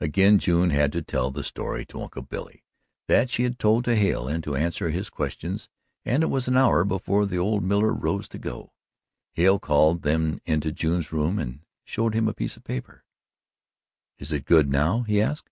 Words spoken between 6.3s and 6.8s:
was an